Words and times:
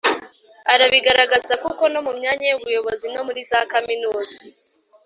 arabigaragaza 0.73 1.53
kuko 1.63 1.83
no 1.93 1.99
mu 2.05 2.11
myanya 2.19 2.45
y’ubuyobozi 2.51 3.05
no 3.13 3.21
muri 3.27 3.41
za 3.51 3.59
kaminuza, 3.71 4.37